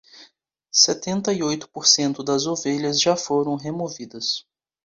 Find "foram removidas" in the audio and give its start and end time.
3.15-4.47